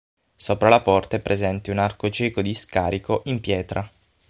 Sopra 0.35 0.67
la 0.67 0.81
porta 0.81 1.17
è 1.17 1.21
presente 1.21 1.69
un 1.69 1.77
arco 1.77 2.09
cieco 2.09 2.41
di 2.41 2.55
scarico 2.55 3.21
in 3.25 3.39
pietra. 3.39 3.87